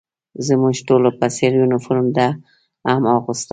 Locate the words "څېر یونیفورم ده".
1.35-2.27